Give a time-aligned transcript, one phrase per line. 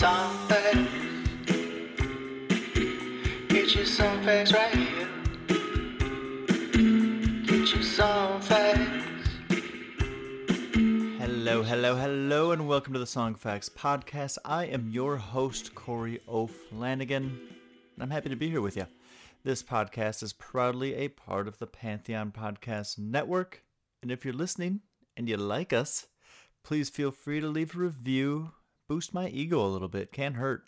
[0.00, 0.78] Song facts.
[3.48, 5.08] Get your song facts right here.
[7.44, 9.28] Get your song facts.
[11.18, 14.38] Hello, hello, hello, and welcome to the Songfacts Podcast.
[14.42, 17.38] I am your host, Corey O'Flanagan,
[17.92, 18.86] and I'm happy to be here with you.
[19.44, 23.64] This podcast is proudly a part of the Pantheon Podcast Network,
[24.00, 24.80] and if you're listening
[25.14, 26.06] and you like us,
[26.64, 28.52] please feel free to leave a review.
[28.90, 30.64] Boost my ego a little bit, can't hurt.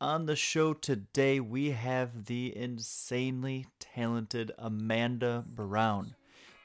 [0.00, 6.14] On the show today, we have the insanely talented Amanda Brown.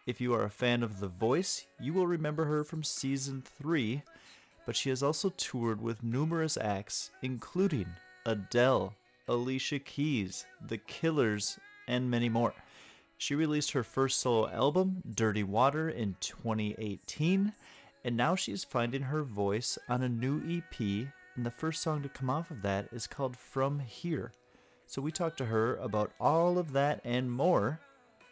[0.05, 4.03] If you are a fan of The Voice, you will remember her from season 3,
[4.67, 7.87] but she has also toured with numerous acts, including
[8.23, 8.93] Adele,
[9.27, 11.57] Alicia Keys, The Killers,
[11.87, 12.53] and many more.
[13.17, 17.53] She released her first solo album, Dirty Water, in 2018,
[18.07, 22.07] and now she's finding her voice on a new EP, and the first song to
[22.07, 24.31] come off of that is called From Here.
[24.85, 27.81] So we talked to her about all of that and more.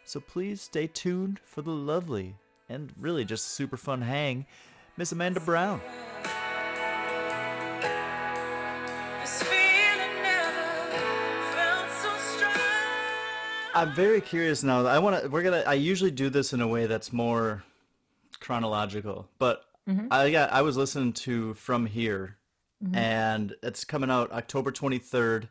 [0.02, 2.36] So please stay tuned for the lovely
[2.70, 4.46] and really just a super fun hang,
[4.96, 5.82] Miss Amanda Brown.
[9.20, 10.88] This feeling never
[11.54, 12.54] felt so strong.
[13.74, 14.86] I'm very curious now.
[14.86, 15.28] I want to.
[15.28, 15.64] We're gonna.
[15.66, 17.62] I usually do this in a way that's more
[18.40, 19.65] chronological, but
[20.10, 20.52] I got.
[20.52, 22.36] I was listening to From Here,
[22.94, 25.48] and it's coming out October 23rd.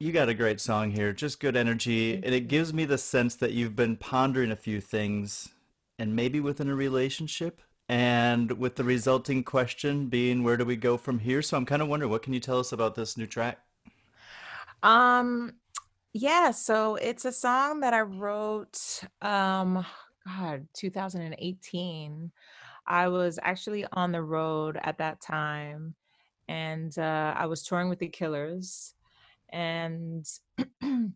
[0.00, 3.34] You got a great song here, just good energy, and it gives me the sense
[3.36, 5.48] that you've been pondering a few things,
[5.98, 10.96] and maybe within a relationship, and with the resulting question being, where do we go
[10.96, 11.42] from here?
[11.42, 13.58] So I'm kind of wondering, what can you tell us about this new track?
[14.82, 15.54] Um,
[16.12, 19.84] yeah, so it's a song that I wrote, um,
[20.28, 22.30] God, 2018.
[22.86, 25.94] I was actually on the road at that time,
[26.48, 28.94] and uh, I was touring with the Killers,
[29.50, 30.26] and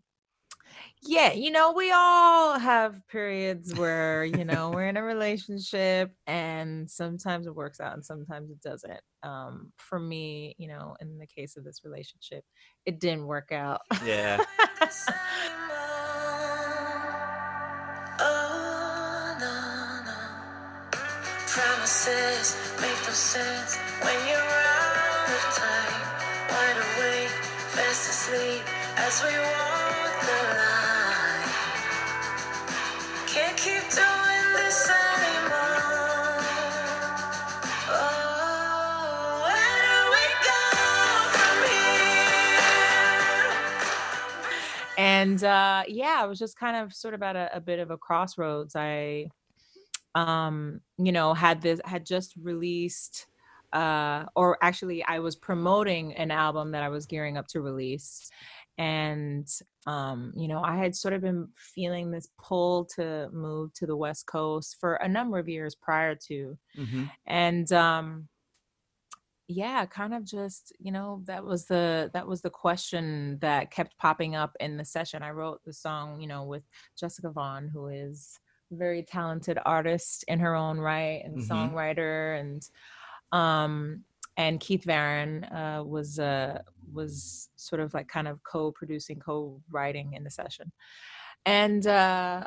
[1.03, 6.89] yeah, you know, we all have periods where, you know, we're in a relationship and
[6.89, 9.01] sometimes it works out and sometimes it doesn't.
[9.23, 12.45] Um, for me, you know, in the case of this relationship,
[12.87, 13.81] it didn't work out.
[14.05, 14.43] Yeah.
[21.53, 26.01] Promises make no sense when you're out of time.
[26.49, 27.29] Wide awake,
[27.77, 28.65] fast asleep
[28.97, 31.49] as we walk the line.
[33.27, 36.41] Can't keep doing this anymore.
[37.91, 38.23] Oh,
[44.97, 47.91] and uh yeah i was just kind of sort of at a, a bit of
[47.91, 49.27] a crossroads i
[50.15, 53.27] um you know had this had just released
[53.73, 58.31] uh or actually i was promoting an album that i was gearing up to release.
[58.79, 59.47] And
[59.87, 63.97] um you know i had sort of been feeling this pull to move to the
[63.97, 66.57] west coast for a number of years prior to.
[66.77, 68.29] Hmm and um
[69.49, 73.97] yeah kind of just you know that was the that was the question that kept
[73.99, 75.23] popping up in the session.
[75.23, 76.63] I wrote the song you know with
[76.99, 78.39] jessica vaughn who is
[78.73, 81.49] very talented artist in her own right and Mhm.
[81.51, 82.69] songwriter and
[83.33, 84.05] um
[84.37, 86.59] and keith Varon uh was uh
[86.93, 90.73] was sort of like kind of co-producing co-writing in the session
[91.47, 92.47] and uh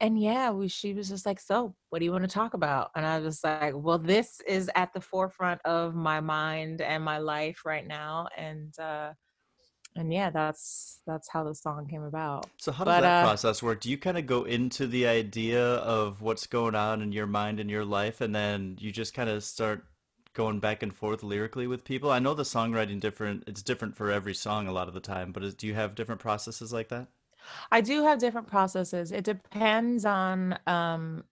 [0.00, 2.90] and yeah, we, she was just like, "So, what do you want to talk about?"
[2.94, 7.18] And I was like, "Well, this is at the forefront of my mind and my
[7.18, 9.14] life right now." And uh,
[9.96, 12.50] and yeah, that's that's how the song came about.
[12.58, 13.80] So how does But, that uh, process work?
[13.80, 17.60] Do you kind of go into the idea of what's going on in your mind
[17.60, 19.84] and your life, and then you just kind of start
[20.34, 22.10] going back and forth lyrically with people?
[22.10, 25.32] I know the songwriting different; it's different for every song a lot of the time.
[25.32, 27.08] But is, do you have different processes like that?
[27.70, 29.12] I do have different processes.
[29.12, 31.24] It depends on um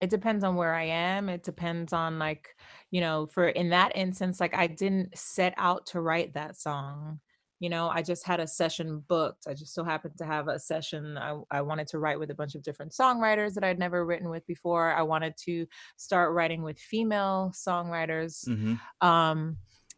[0.00, 1.28] it depends on where I am.
[1.28, 2.56] It depends on like,
[2.90, 7.20] you know, for in that instance like I didn't set out to write that song.
[7.62, 9.46] You know, I just had a session booked.
[9.46, 12.34] I just so happened to have a session I, I wanted to write with a
[12.34, 14.92] bunch of different songwriters that I'd never written with before.
[14.92, 15.66] I wanted to
[15.96, 19.56] start writing with female songwriters hmm um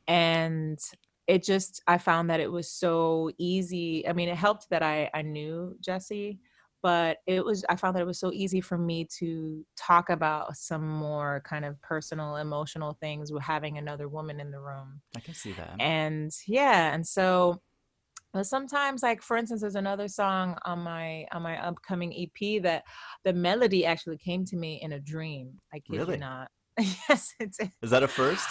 [0.09, 0.79] and
[1.27, 5.11] it just i found that it was so easy i mean it helped that i
[5.15, 6.39] i knew jesse
[6.85, 10.55] but it was i found that it was so easy for me to talk about
[10.57, 15.21] some more kind of personal emotional things with having another woman in the room I
[15.21, 15.75] can see that.
[15.81, 17.61] and yeah and so
[18.35, 22.85] but sometimes like for instance there's another song on my on my upcoming ep that
[23.25, 26.15] the melody actually came to me in a dream i kid Really?
[26.15, 26.49] you not
[26.79, 28.47] yes it's Is that a first?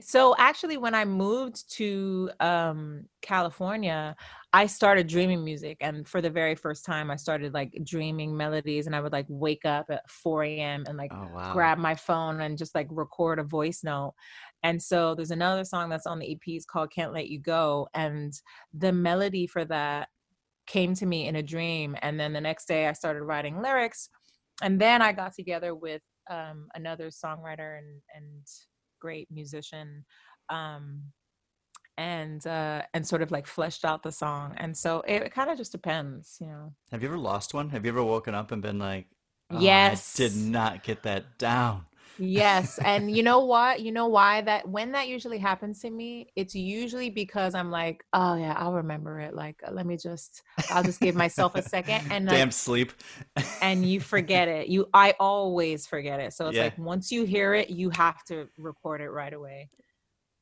[0.00, 4.14] So actually, when I moved to um, California,
[4.52, 8.86] I started dreaming music, and for the very first time, I started like dreaming melodies,
[8.86, 10.84] and I would like wake up at 4 a.m.
[10.86, 11.52] and like Oh wow.
[11.52, 14.14] grab my phone and just like record a voice note.
[14.62, 17.88] And so there's another song that's on the EP it's called Can't Let You Go.
[17.94, 18.32] And
[18.72, 20.08] the melody for that
[20.66, 21.96] came to me in a dream.
[22.02, 24.10] And then the next day I started writing lyrics.
[24.62, 28.46] And then I got together with um, another songwriter and, and
[28.98, 30.04] great musician.
[30.50, 31.02] Um,
[31.96, 35.58] and uh and sort of like fleshed out the song and so it, kind of
[35.58, 37.70] just depends you know Have you ever lost one?
[37.70, 39.06] Have you ever woken up and been like,
[39.50, 40.14] "Oh, Yes.
[40.14, 41.86] I did not get that down.
[42.20, 43.80] Yes, and you know what?
[43.80, 48.04] You know why that when that usually happens to me, it's usually because I'm like,
[48.12, 49.34] oh yeah, I'll remember it.
[49.34, 52.92] Like, let me just, I'll just give myself a second, and like, Damn sleep.
[53.60, 54.68] and you forget it.
[54.68, 56.32] You, I always forget it.
[56.32, 56.64] So it's Yeah.
[56.64, 59.70] like once you hear it, you have to record it right away.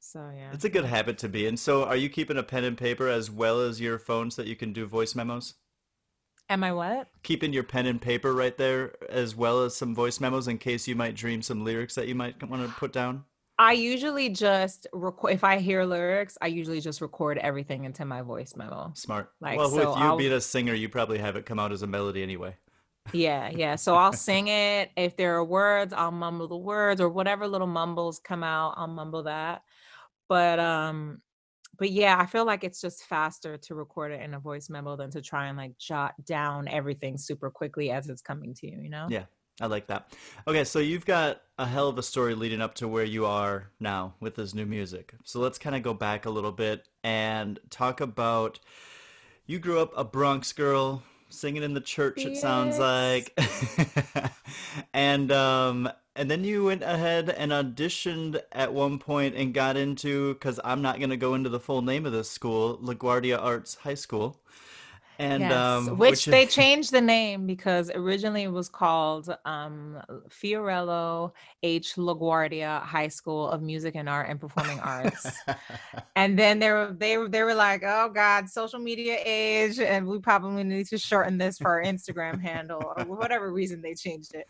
[0.01, 1.57] So yeah, It's a good habit to be in.
[1.57, 4.49] So, are you keeping a pen and paper as well as your phone so that
[4.49, 5.55] you can do voice memos?
[6.49, 7.09] Am I what?
[7.23, 10.87] Keeping your pen and paper right there as well as some voice memos in case
[10.87, 13.25] you might dream some lyrics that you might want to put down?
[13.59, 15.33] I usually just record.
[15.33, 18.93] If I hear lyrics, I usually just record everything into my voice memo.
[18.95, 19.33] Smart.
[19.41, 21.73] Like, well, so with you I'll- being a singer, you probably have it come out
[21.73, 22.55] as a melody anyway.
[23.13, 23.77] Yeah, yeah.
[23.77, 24.91] So I'll sing it.
[24.97, 28.89] If there are words, I'll mumble the words or whatever little mumbles come out, I'll
[28.89, 29.63] mumble that.
[30.29, 31.23] But um
[31.79, 34.97] but yeah, I feel like it's just faster to record it in a voice memo
[34.97, 38.81] than to try and like jot down everything super quickly as it's coming to you,
[38.83, 39.07] you know?
[39.11, 39.25] Yeah,
[39.61, 40.13] I like that.
[40.47, 43.71] Okay, so you've got a hell of a story leading up to where you are
[43.81, 45.15] now with this new music.
[45.25, 48.61] So let's kind of go back a little bit and talk about
[49.47, 53.39] you grew up a Bronx girl singing in the church it sounds like.
[54.95, 60.35] and um and then you went ahead and auditioned at one point and got into
[60.37, 63.77] cuz I'm not going to go into the full name of this school, LaGuardia Arts
[63.77, 64.41] High School.
[65.19, 71.33] And Yes, um which they changed the name because originally it was called um, Fiorello
[71.63, 71.95] H.
[71.95, 75.39] LaGuardia High School of Music and Art and Performing Arts.
[76.17, 80.07] and then they were they were they were like, oh God, social media age, and
[80.07, 84.35] we probably need to shorten this for our Instagram handle or whatever reason they changed
[84.35, 84.47] it.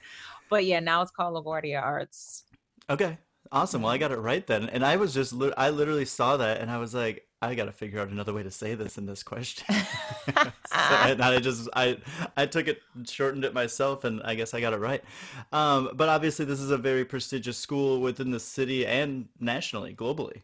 [0.48, 2.44] But yeah, now it's called LaGuardia Arts.
[2.88, 3.18] Okay.
[3.52, 3.82] Awesome.
[3.82, 4.68] Well, I got it right then.
[4.68, 7.72] And I was just, I literally saw that and I was like, I got to
[7.72, 9.76] figure out another way to say this in this question.
[10.26, 11.98] So- and I just, I,
[12.36, 15.02] I took it, shortened it myself, and I guess I got it right.
[15.52, 20.42] Um, but obviously, this is a very prestigious school within the city and nationally, globally.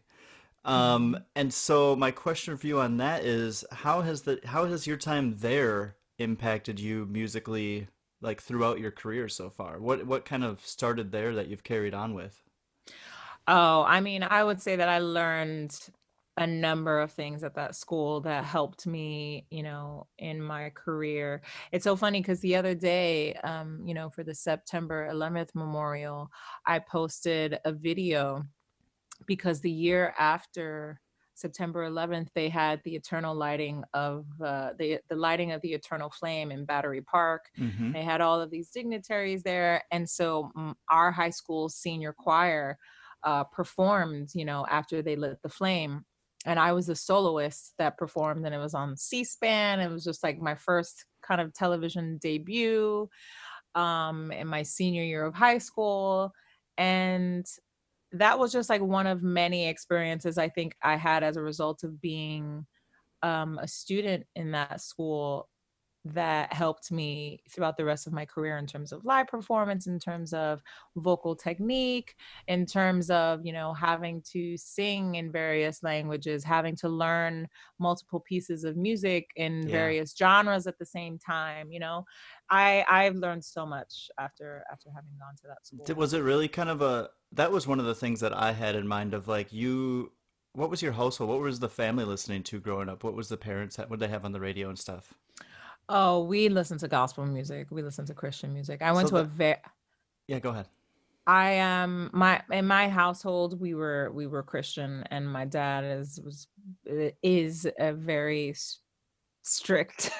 [0.65, 4.87] Um, and so my question for you on that is, how has the, how has
[4.87, 7.87] your time there impacted you musically,
[8.23, 9.79] like throughout your career so far?
[9.79, 12.41] What, what kind of started there that you've carried on with?
[13.47, 15.77] Oh, I mean, I would say that I learned
[16.37, 21.43] a number of things at that school that helped me, you know, in my career.
[21.71, 26.31] It's so funny because the other day, um, you know, for the September 11th memorial,
[26.65, 28.43] I posted a video
[29.27, 30.99] because the year after
[31.35, 36.09] September 11th, they had the eternal lighting of uh, the the lighting of the eternal
[36.09, 37.45] flame in Battery Park.
[37.59, 37.91] Mm-hmm.
[37.91, 42.77] They had all of these dignitaries there, and so mm, our high school senior choir
[43.23, 46.05] uh, performed, you know, after they lit the flame.
[46.45, 49.79] And I was the soloist that performed, and it was on C-SPAN.
[49.79, 53.07] It was just like my first kind of television debut
[53.75, 56.31] um, in my senior year of high school,
[56.77, 57.45] and
[58.13, 61.83] that was just like one of many experiences I think I had as a result
[61.83, 62.65] of being
[63.23, 65.49] um, a student in that school
[66.05, 69.97] that helped me throughout the rest of my career in terms of live performance in
[69.97, 70.61] terms of
[70.97, 72.15] vocal technique
[72.49, 77.47] in terms of you know having to sing in various languages having to learn
[77.79, 79.71] multiple pieces of music in Yeah.
[79.71, 82.03] various genres at the same time you know
[82.49, 86.49] i i've learned so much after after having gone to that school Was it really
[86.49, 89.27] kind of a that was one of the things that I had in mind of
[89.27, 90.11] like you
[90.53, 91.31] what was your household?
[91.31, 93.03] What was the family listening to growing up?
[93.03, 95.13] What was the parents what did they have on the radio and stuff?
[95.89, 99.21] oh we listened to gospel music we listened to christian music i went So to
[99.21, 99.57] a very
[100.27, 100.67] Yeah, go ahead.
[101.27, 106.19] I um my in my household we were we were Christian and my dad is
[106.23, 106.47] was
[107.21, 108.53] is a very
[109.43, 110.11] strict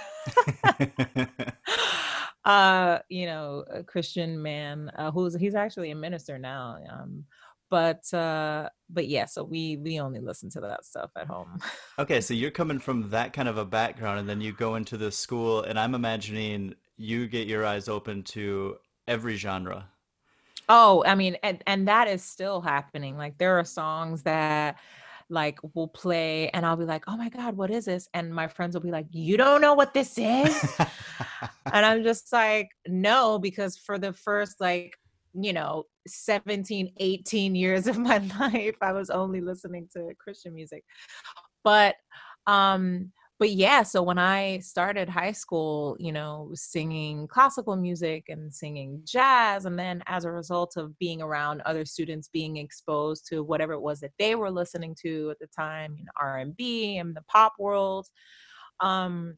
[2.45, 7.23] uh you know a Christian man uh, who's he's actually a minister now um
[7.69, 11.59] but uh but yeah so we we only listen to that stuff at home
[11.99, 14.97] Okay, so you're coming from that kind of a background and then you go into
[14.97, 19.89] this school and I'm imagining you get your eyes open to every genre.
[20.69, 23.17] Oh, I mean, and and that is still happening.
[23.17, 24.77] Like there are songs that
[25.29, 28.47] like we'll play and I'll be like, "Oh my god, what is this?" And my
[28.47, 30.75] friends will be like, "You don't know what this is?"
[31.73, 34.93] and I'm just like, "No, because for the first like,
[35.33, 40.83] you know, 17, 18 years of my life, I was only listening to Christian music."
[41.63, 41.95] But
[42.45, 43.11] um
[43.43, 49.01] but yeah, so when I started high school, you know, singing classical music and singing
[49.03, 53.73] jazz, and then as a result of being around other students, being exposed to whatever
[53.73, 57.13] it was that they were listening to at the time, know, R and B and
[57.13, 58.07] the pop world.
[58.79, 59.37] Um,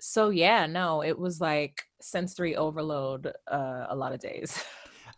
[0.00, 4.64] so yeah, no, it was like sensory overload uh, a lot of days.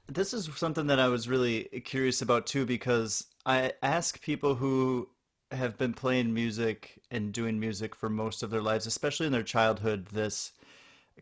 [0.07, 5.09] This is something that I was really curious about too, because I ask people who
[5.57, 9.43] have been playing music and doing music for most of their lives, especially in their
[9.43, 10.53] childhood, this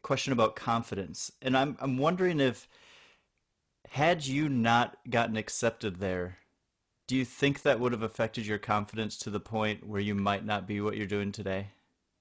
[0.03, 1.33] question about confidence.
[1.43, 2.69] And I'm I'm wondering if
[3.91, 6.39] had you not gotten accepted there,
[7.07, 10.45] do you think that would have affected your confidence to the point where you might
[10.45, 11.73] not be what you're doing today?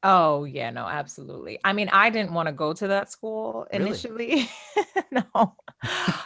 [0.03, 1.60] Oh, yeah, no, absolutely.
[1.63, 4.06] I mean, I didn't want to go to that school Really?
[4.06, 4.50] initially.
[5.12, 5.58] No.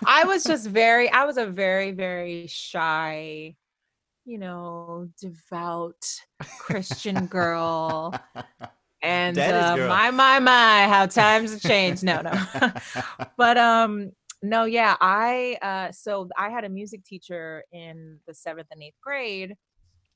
[0.05, 3.55] I was just very I was a very, very shy,
[4.25, 6.03] you know, devout
[6.59, 8.13] Christian girl.
[9.01, 9.87] And uh, girl.
[9.87, 12.03] my, my, my, how times have changed.
[12.03, 12.33] No, no.
[13.37, 18.67] but um, no, yeah, I uh so I had a music teacher in the seventh
[18.71, 19.55] and eighth grade,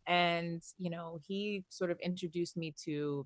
[0.07, 3.25] and you know, he sort of introduced me to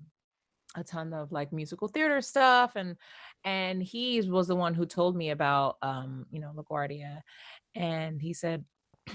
[0.76, 2.96] a ton of like musical theater stuff and
[3.44, 7.20] and he was the one who told me about um you know LaGuardia
[7.76, 8.64] and he said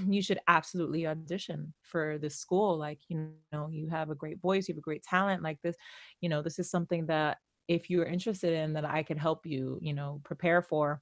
[0.08, 4.68] you should absolutely audition for this school like you know you have a great voice
[4.68, 5.76] you have a great talent like this
[6.22, 9.80] you know this is something that if you're interested in that I could help you
[9.82, 11.02] you know prepare for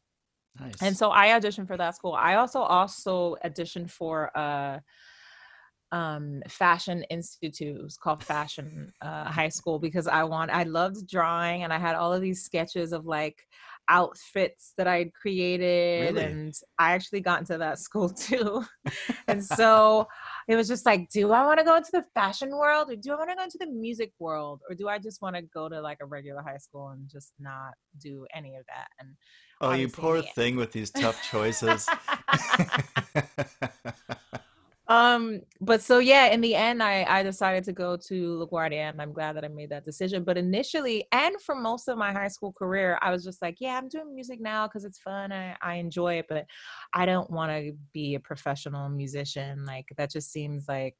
[0.60, 0.82] Nice.
[0.82, 4.80] and so I auditioned for that school I also also auditioned for uh
[5.92, 11.08] um fashion institute it was called fashion uh high school because i want i loved
[11.08, 13.42] drawing and i had all of these sketches of like
[13.90, 16.26] outfits that i'd created Really?
[16.26, 18.66] and i actually got into that school too
[19.30, 20.06] and so
[20.50, 23.14] it was just like do i want to go into the fashion world or do
[23.14, 25.70] i want to go into the music world or do i just want to go
[25.70, 29.16] to like a regular high school and just not do any of that and
[29.60, 31.90] Oh, you poor thing with these tough choices.
[34.90, 39.02] um but so yeah in the end i i decided to go to laguardia and
[39.02, 42.28] i'm glad that i made that decision but initially and for most of my high
[42.28, 45.56] school career i was just like yeah i'm doing music now because it's fun I,
[45.62, 46.46] I enjoy it but
[46.94, 50.96] i don't want to be a professional musician like that just seems like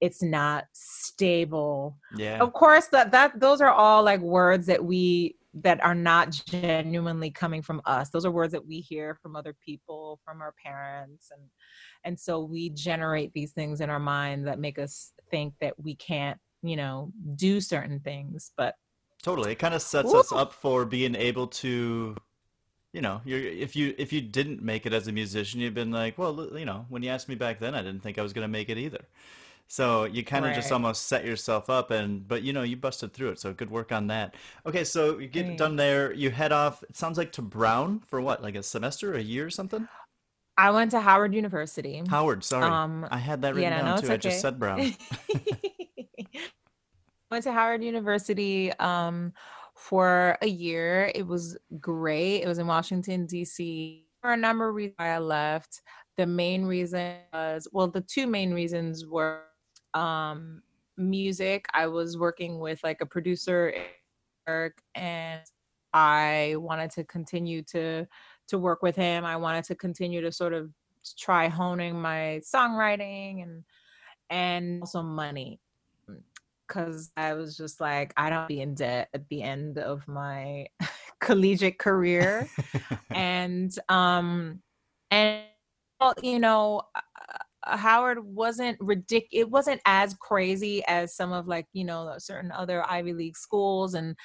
[0.00, 2.38] it's not stable Yeah.
[2.40, 7.30] of course that that those are all like words that we that are not genuinely
[7.30, 11.30] coming from us those are words that we hear from other people from our parents
[11.30, 11.42] and
[12.04, 15.94] and so we generate these things in our mind that make us think that we
[15.94, 18.74] can't you know do certain things but
[19.24, 19.52] Totally.
[19.52, 22.14] It kind of sets us up for being able to,
[22.92, 25.90] you know, you're, if you if you didn't make it as a musician, you've been
[25.90, 28.34] like, well, you know, when you asked me back then, I didn't think I was
[28.34, 29.06] going to make it either.
[29.66, 33.12] So you kind of just almost set yourself up and but you know, you busted
[33.12, 33.40] through it.
[33.40, 34.34] So good work on that.
[34.66, 35.58] Okay, so you get Thanks.
[35.58, 38.42] done there, you head off, it sounds like to Brown for what?
[38.42, 39.88] Like a semester, a year or something?
[40.56, 42.70] i went to howard university Howard, sorry.
[42.70, 44.12] um I had that written no, no down it's too.
[44.12, 44.94] I just said Brown.
[47.34, 49.32] went to Howard University um,
[49.74, 51.10] for a year.
[51.14, 52.42] It was great.
[52.42, 54.06] It was in Washington, D.C.
[54.22, 55.82] For a number of reasons why I left.
[56.16, 59.42] The main reason was well, the two main reasons were
[59.94, 60.62] um,
[60.96, 61.66] music.
[61.74, 63.74] I was working with like a producer,
[64.94, 65.42] and
[65.92, 68.06] I wanted to continue to
[68.48, 69.24] to work with him.
[69.24, 70.70] I wanted to continue to sort of
[71.18, 73.64] try honing my songwriting and
[74.30, 75.60] and also money
[76.66, 80.66] because I was just like, I don't be in debt at the end of my
[81.20, 82.48] collegiate career.
[83.10, 84.60] and um
[85.10, 85.44] and
[86.00, 86.82] well, you know,
[87.66, 92.84] Howard wasn't ridic it wasn't as crazy as some of like, you know, certain other
[92.88, 94.16] Ivy League schools and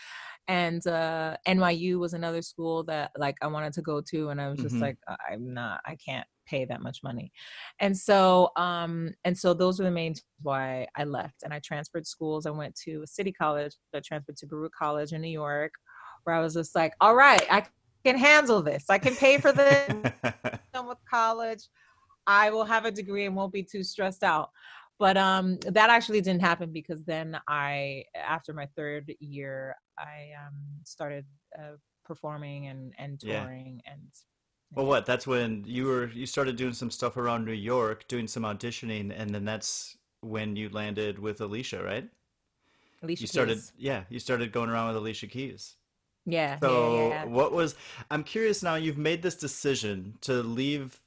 [0.48, 4.50] and uh NYU was another school that like I wanted to go to and I
[4.50, 7.32] was just hmm like "I- I'm not I can't pay that much money.
[7.80, 12.08] And so um and so those were the main why I left and I transferred
[12.08, 12.46] schools.
[12.46, 15.74] I went to a city college, I transferred to Baruch College in New York
[16.24, 17.66] where I was just like, all right, I
[18.06, 18.86] can handle this.
[18.90, 19.90] I can pay for this
[20.74, 21.68] done with college.
[22.30, 24.52] I will have a degree and won't be too stressed out.
[25.00, 30.56] But um, that actually didn't happen because then I, after my third year, I um,
[30.84, 31.26] started
[31.58, 33.48] uh, performing and and Yeah.
[33.48, 34.02] touring, and
[34.76, 35.06] Well, what?
[35.06, 39.14] That's when you were you started doing some stuff around New York, doing some auditioning,
[39.18, 42.10] and then that's when you landed with Alicia, right?
[43.04, 43.74] Alicia You started, Keys.
[43.78, 45.78] yeah, you started going around with Alicia Keys.
[46.26, 47.26] Yeah, yeah, So, yeah.
[47.26, 47.76] what was?
[48.12, 48.76] I'm curious now.
[48.76, 51.02] You've made this decision to leave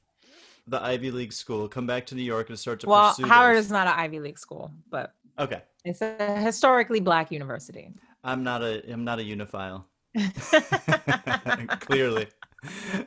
[0.67, 3.57] the Ivy League school, come back to New York, and start to Well, pursue Howard
[3.57, 3.65] this.
[3.65, 7.91] is not an Ivy League school, but Okay, it's a historically black university.
[8.23, 9.83] I'm not a I'm not a uniophile.
[11.81, 12.27] Clearly,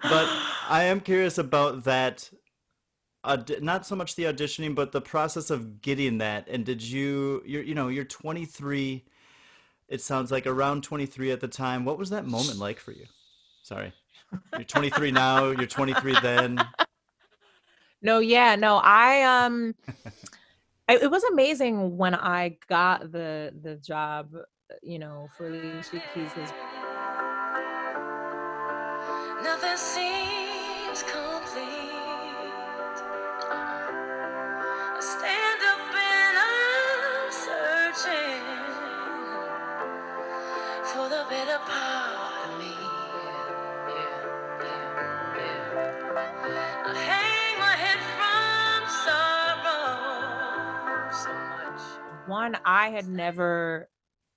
[0.02, 0.28] but
[0.68, 2.28] I am curious about that.
[3.24, 6.48] aud- not so much the auditioning, but the process of getting that.
[6.48, 7.42] And did you?
[7.46, 9.04] You're you know you're 23.
[9.88, 11.84] It sounds like around 23 at the time.
[11.84, 13.06] What was that moment like for you?
[13.62, 13.92] Sorry,
[14.52, 15.46] you're 23 now.
[15.50, 16.58] You're 23 then.
[18.02, 19.74] No, yeah, no, I um
[20.88, 26.00] I, it was amazing when I got the the job, uh, you know, for Alicia
[26.14, 26.32] Keys.
[26.34, 26.52] 'cause
[29.42, 31.95] Nothing seems complete.
[52.64, 53.88] I had never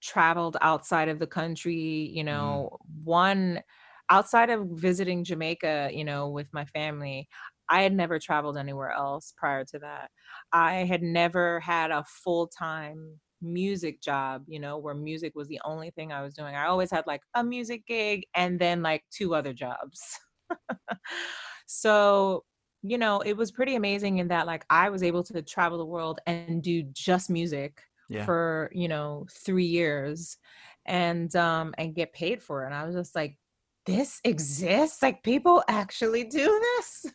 [0.02, 2.26] traveled outside of the country, you mm-hmm.
[2.26, 3.62] know, one
[4.10, 7.28] outside of visiting Jamaica, you know, with my family.
[7.70, 10.10] I had never traveled anywhere else prior to that.
[10.52, 15.62] I had never had a full time music job, you know, where music was the
[15.64, 16.56] only thing I was doing.
[16.56, 20.02] I always had like a music gig and then like two other jobs.
[21.68, 22.44] so,
[22.82, 25.86] you know, it was pretty amazing in that like I was able to travel the
[25.86, 28.26] world and do just music Yeah.
[28.26, 30.38] for, you know, 3 years
[30.86, 32.68] and um and get paid for it.
[32.68, 33.38] And I was just like
[33.86, 35.02] this exists?
[35.02, 36.46] Like people actually do
[36.78, 37.06] this?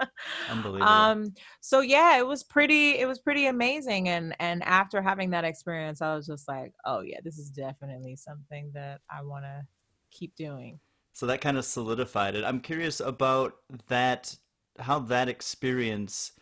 [0.48, 0.86] Unbelievable.
[0.86, 5.44] um so yeah it was pretty it was pretty amazing and and after having that
[5.44, 9.62] experience i was just like oh yeah this is definitely something that i want to
[10.10, 10.80] keep doing
[11.12, 12.44] So that kind of solidified it.
[12.44, 13.54] I'm curious about
[13.88, 14.36] that,
[14.78, 16.32] how that experience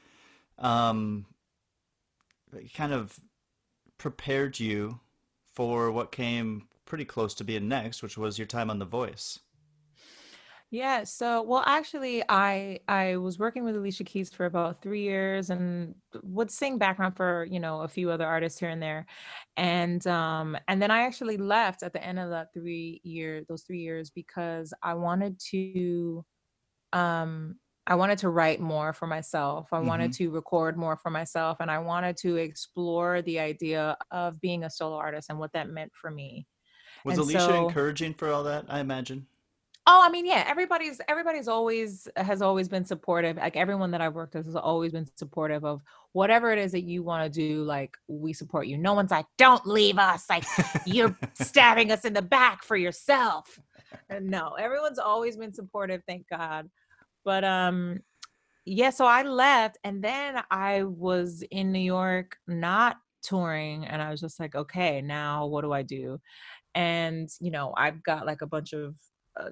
[0.59, 1.27] um,
[2.75, 3.19] kind of
[4.01, 4.99] prepared you
[5.55, 9.39] for what came pretty close to being next, which was your time on The Voice.
[10.73, 15.51] yeah so well actually i i was working with alicia keys for about three years
[15.51, 19.05] and would sing background for you know a few other artists here and there
[19.57, 23.63] and um and then i actually left at the end of that three year those
[23.63, 26.25] three years because i wanted to
[26.93, 27.57] um
[27.91, 29.67] I wanted to write more for myself.
[29.73, 30.25] I wanted mm-hmm.
[30.25, 34.71] to record more for myself and I wanted to explore the idea of being a
[34.71, 36.47] solo artist and what that meant for me.
[37.05, 38.67] Was And Alicia so- encouraging for all that?
[38.69, 39.27] I imagine.
[39.87, 43.39] Oh, I mean, yeah, everybody's everybody's always has always been supportive.
[43.39, 46.83] Like everyone that I've worked with has always been supportive of whatever it is that
[46.83, 47.65] you want to do.
[47.65, 48.79] Like we support you.
[48.79, 50.27] No one's like, don't leave us.
[50.31, 50.45] Like
[50.85, 53.59] you're stabbing us in the back for yourself.
[54.09, 56.69] And no, everyone's always been supportive, thank God.
[57.25, 58.01] But um
[58.67, 64.11] yeah, so I left and then I was in New York not touring and I
[64.11, 66.21] was just like, okay, now what do I do?
[66.75, 68.95] And you know, I've got like a bunch of
[69.39, 69.51] uh,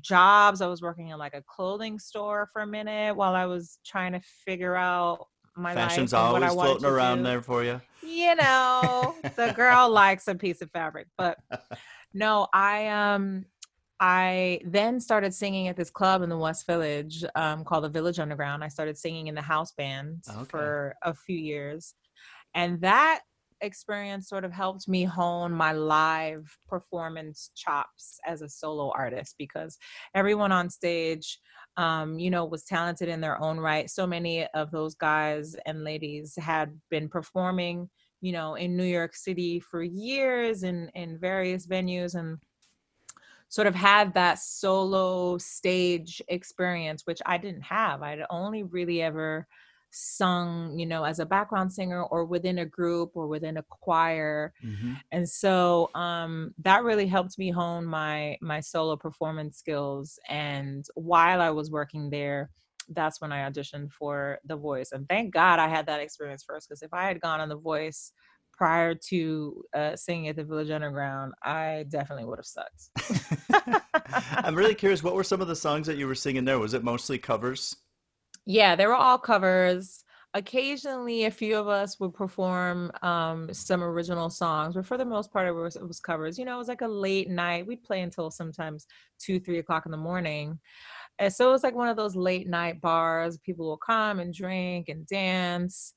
[0.00, 0.60] jobs.
[0.60, 4.12] I was working in like a clothing store for a minute while I was trying
[4.12, 5.26] to figure out
[5.56, 7.80] my Fashion's life and what I always floating around do there for you.
[8.02, 11.38] you know the girl likes a piece of fabric but
[12.14, 13.44] no i um
[14.00, 18.18] i then started singing at this club in the west village um, called the village
[18.18, 20.44] underground i started singing in the house band Okay.
[20.48, 21.94] for a few years
[22.54, 23.20] and that
[23.62, 29.78] experience sort of helped me hone my live performance chops as a solo artist because
[30.14, 31.38] everyone on stage
[31.76, 33.90] um, you know, was talented in their own right.
[33.90, 39.14] So many of those guys and ladies had been performing, you know, in New York
[39.14, 42.38] City for years in in various venues and
[43.48, 48.02] sort of had that solo stage experience, which I didn't have.
[48.02, 49.46] I'd only really ever
[49.90, 54.52] sung, you know, as a background singer or within a group or within a choir
[54.62, 55.00] Mhm.
[55.12, 61.40] and so um, that really helped me hone my my solo performance skills and while
[61.40, 62.50] i was working there
[62.90, 66.68] that's when i auditioned for the voice and thank god i had that experience first
[66.68, 68.12] because if i had gone on the voice
[68.56, 72.90] prior to uh, singing at the village underground i definitely would have sucked
[74.12, 75.02] I'm really curious.
[75.02, 76.58] What were some of the songs that you were singing there?
[76.58, 77.76] Was it mostly covers?
[78.44, 80.04] Yeah, they were all covers.
[80.34, 85.32] Occasionally, a few of us would perform um, some original songs, but for the most
[85.32, 86.38] part, it was, it was covers.
[86.38, 87.66] You know, it was like a late night.
[87.66, 88.86] We'd play until sometimes
[89.18, 90.58] two, three o'clock in the morning.
[91.18, 93.38] And so it was like one of those late night bars.
[93.38, 95.94] People will come and drink and dance,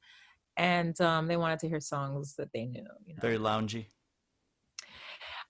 [0.60, 2.86] and um, they wanted to hear songs that they knew.
[3.06, 3.86] You know, Very loungy.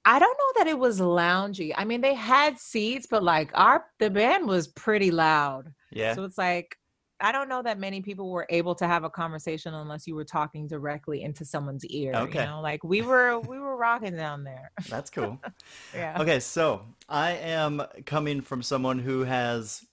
[0.06, 1.74] I don't know that it was loungy.
[1.76, 5.74] I mean, they had seats, but like our the band was pretty loud.
[5.92, 6.14] Yeah.
[6.14, 6.78] So it's like
[7.20, 10.24] I don't know that many people were able to have a conversation unless you were
[10.24, 12.14] talking directly into someone's ear.
[12.14, 12.40] Okay.
[12.40, 14.72] You know, like we were we were rocking down there.
[14.90, 15.40] That's cool.
[15.94, 16.22] Yeah.
[16.22, 19.86] Okay, so I am coming from someone who has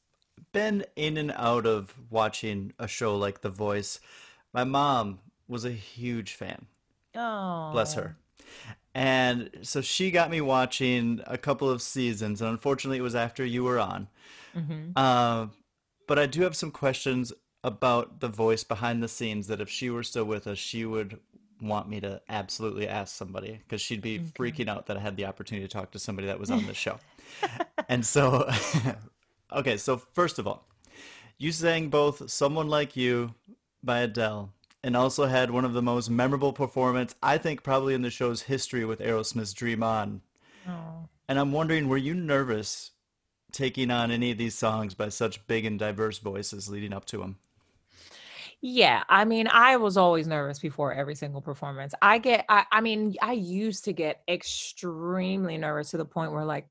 [0.52, 3.98] been in and out of watching a show like The Voice.
[4.56, 6.64] My mom was a huge fan.
[7.14, 7.70] Oh.
[7.72, 8.16] Bless her.
[8.94, 13.44] And so she got me watching a couple of seasons, and unfortunately, it was after
[13.44, 14.08] you were on.
[14.54, 15.48] hmm Uh,
[16.06, 19.90] but I do have some questions about the voice behind the scenes that if she
[19.90, 21.18] were still with us, she would
[21.60, 25.26] want me to absolutely ask somebody because she'd be freaking out that I had the
[25.26, 26.98] opportunity to talk to somebody that was on the show.
[27.90, 28.48] and so,
[29.52, 30.64] okay, so first of all,
[31.38, 33.34] you sang both Someone Like You
[33.82, 38.02] by Adele and also had one of the most memorable performance I think probably in
[38.02, 40.22] the show's history with Aerosmith's Dream On.
[40.68, 41.08] Oh.
[41.28, 42.92] And I'm wondering, were you nervous
[43.52, 47.18] taking on any of these songs by such big and diverse voices leading up to
[47.18, 47.38] them?
[48.60, 51.94] Yeah, I mean, I was always nervous before every single performance.
[52.00, 56.44] I get, I, I mean, I used to get extremely nervous to the point where
[56.44, 56.66] like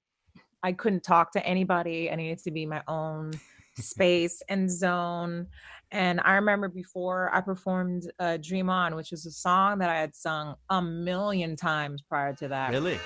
[0.63, 2.09] I couldn't talk to anybody.
[2.09, 3.33] I needed to be my own
[3.81, 5.47] space and zone.
[5.91, 9.95] And I remember before I performed uh, Dream On, which was a song that I
[9.95, 12.71] had sung a million times prior to that.
[12.71, 12.99] Really?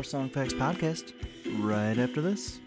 [0.00, 1.12] More Songfacts podcast
[1.62, 2.58] right after this.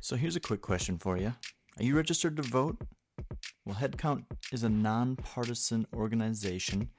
[0.00, 1.32] So here's a quick question for you.
[1.78, 2.76] Are you registered to vote?
[3.64, 6.90] Well, Headcount is a nonpartisan organization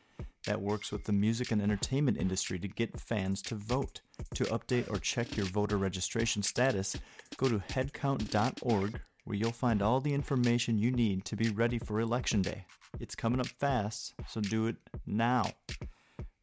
[0.48, 4.02] that works with the music and entertainment industry to get fans to vote.
[4.34, 6.96] To update or check your voter registration status,
[7.38, 12.00] go to headcount.org where you'll find all the information you need to be ready for
[12.00, 12.66] election day.
[13.00, 15.44] It's coming up fast, so do it now.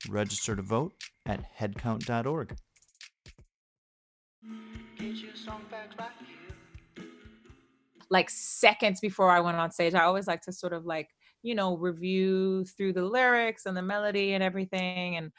[0.08, 0.92] Register to vote
[1.26, 2.56] at headcount.org.
[4.98, 7.06] Get your song facts right here.
[8.10, 9.94] like seconds before I went on stage.
[9.94, 11.08] I always like to sort of like,
[11.42, 15.16] you know, review through the lyrics and the melody and everything.
[15.16, 15.32] And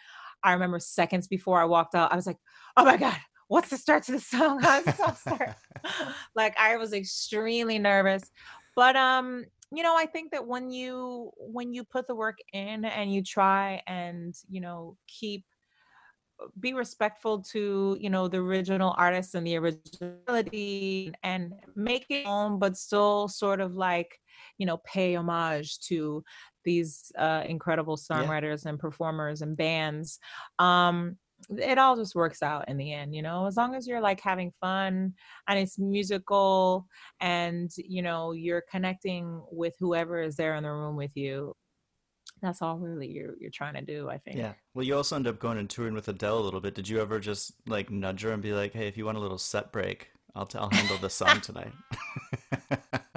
[0.44, 2.38] I remember seconds before I walked out, I was like,
[2.78, 4.60] oh my God, what's the start to the song?
[4.64, 5.52] I'm so sorry.
[6.36, 8.32] like I was extremely nervous.
[8.76, 12.86] But um, you know, I think that when you when you put the work in
[12.86, 15.44] and you try and, you know, keep
[16.60, 22.60] be respectful to you know the original artists and the originality and make it own
[22.60, 24.20] but still sort of like
[24.58, 26.24] you know pay homage to
[26.64, 30.20] these uh incredible songwriters and performers and bands
[30.60, 31.18] um
[31.58, 34.20] it all just works out in the end you know as long as you're like
[34.20, 35.14] having fun
[35.48, 36.88] and it's musical
[37.20, 41.54] and you know you're connecting with whoever is there in the room with you
[42.42, 44.54] that's all really you're you're trying to do i think Yeah.
[44.74, 46.76] Well, you also end up going and touring with Adele a little bit.
[46.76, 49.22] Did you ever just like nudge her and be like, "Hey, if you want a
[49.22, 51.72] little set break, I'll t- I'll handle this song tonight."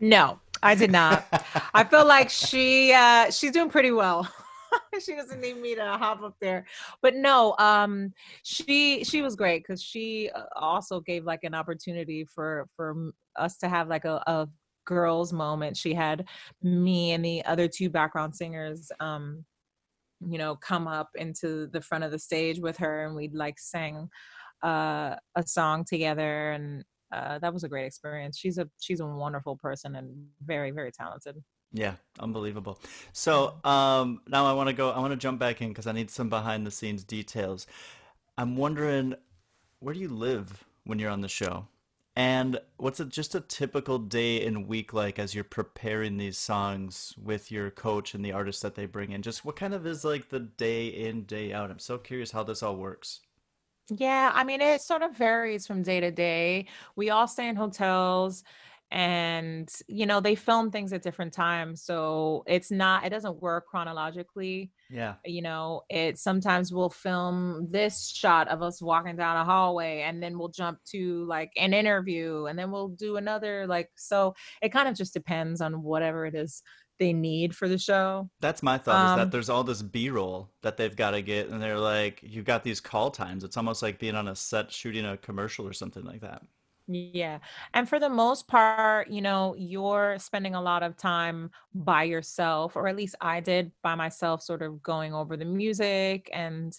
[0.00, 1.26] No, I did not.
[1.72, 4.28] I feel like she uh she's doing pretty well.
[5.04, 6.66] she doesn't need me to hop up there.
[7.02, 12.24] But no, um she she was great cuz she uh, also gave like an opportunity
[12.24, 14.48] for for us to have like a, a
[14.84, 15.76] girls moment.
[15.76, 16.28] She had
[16.62, 19.44] me and the other two background singers um
[20.26, 23.58] you know come up into the front of the stage with her and we'd like
[23.58, 24.08] sing
[24.62, 26.84] uh a song together and
[27.14, 28.36] uh, that was a great experience.
[28.38, 31.36] She's a she's a wonderful person and very very talented.
[31.76, 32.78] Yeah, unbelievable.
[33.12, 34.90] So, um, now I want to go.
[34.90, 37.66] I want to jump back in because I need some behind the scenes details.
[38.38, 39.14] I'm wondering,
[39.80, 41.66] where do you live when you're on the show?
[42.14, 47.12] And what's a, just a typical day and week like as you're preparing these songs
[47.20, 49.22] with your coach and the artists that they bring in?
[49.22, 51.72] Just what kind of is like the day in, day out?
[51.72, 53.20] I'm so curious how this all works.
[53.90, 56.66] Yeah, I mean it sort of varies from day to day.
[56.94, 58.44] We all stay in hotels
[58.90, 63.66] and you know they film things at different times so it's not it doesn't work
[63.66, 65.14] chronologically Yeah.
[65.24, 70.22] you know it sometimes we'll film this shot of us walking down a hallway and
[70.22, 74.68] then we'll jump to like an interview and then we'll do another like so it
[74.70, 76.62] kind of just depends on whatever it is
[77.00, 80.52] they need for the show That's my thought is Um, that there's all this B-roll
[80.62, 83.42] that they've got to get, and they're like, you've got these call times.
[83.42, 86.42] It's almost like being on a set shooting a commercial or something like that.
[86.86, 87.38] Yeah.
[87.72, 92.76] And for the most part, you know, you're spending a lot of time by yourself,
[92.76, 96.28] or at least I did by myself, sort of going over the music.
[96.32, 96.78] And,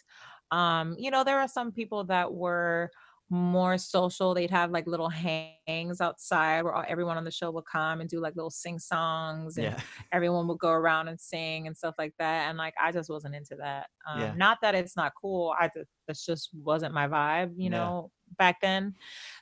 [0.52, 2.92] um, you know, there are some people that were
[3.30, 4.34] more social.
[4.34, 8.10] They'd have like little hangs outside where all- everyone on the show would come and
[8.10, 9.80] do like little sing songs and Yeah.
[10.12, 12.50] everyone would go around and sing and stuff like that.
[12.50, 13.88] And like, I just wasn't into that.
[14.08, 14.34] Um, Yeah.
[14.36, 15.56] Not that it's not cool.
[15.60, 17.70] I just, that's just wasn't my vibe, you Yeah.
[17.78, 18.94] know, back then.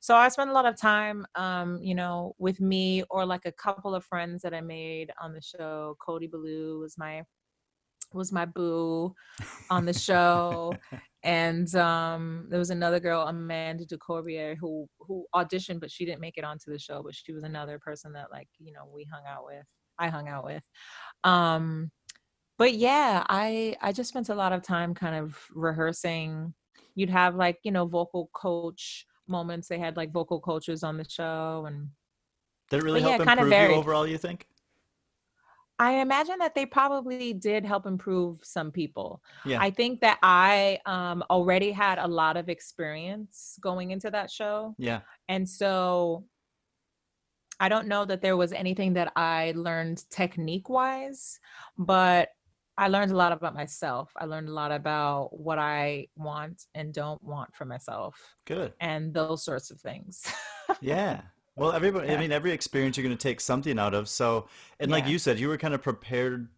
[0.02, 3.52] So I spent a lot of time, um, you know, with me or like a
[3.52, 5.98] couple of friends that I made on the show.
[6.00, 7.24] Cody Belew was my
[8.14, 9.14] was my boo
[9.72, 10.74] on the show.
[11.24, 16.38] And um there was another girl, Amanda DeCorbier, who who auditioned, but she didn't make
[16.38, 17.04] it onto the show.
[17.04, 19.66] But she was another person that like, you know, we hung out with.
[20.00, 20.64] I hung out with.
[21.24, 21.92] Um
[22.58, 26.54] but yeah, I I just spent a lot of time kind of rehearsing.
[26.96, 29.68] You'd have like, you know, vocal coach moments.
[29.70, 31.90] They had like vocal coaches on the show and
[32.70, 34.48] Did it really yeah, help kinda improve you overall, you think?
[35.84, 39.22] I imagine that they probably did help improve some people.
[39.46, 39.62] Yeah.
[39.62, 44.76] I think that I um, already had a lot of experience going into that show.
[44.78, 45.02] Yeah.
[45.28, 46.24] And so
[47.60, 51.38] I don't know that there was anything that I learned technique wise,
[51.78, 52.30] but
[52.78, 54.10] I learned a lot about myself.
[54.16, 58.16] I learned a lot about what I want and don't want for myself
[58.46, 58.72] Good.
[58.80, 60.24] and those sorts of things.
[60.80, 61.22] Yeah.
[61.56, 64.10] Well, everybody, I mean, every experience you're going to take something out of.
[64.10, 64.48] So,
[64.80, 66.50] and like you said, you were kind of prepared